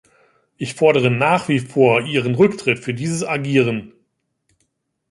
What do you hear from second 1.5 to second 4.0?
vor Ihren Rücktritt für dieses Agieren.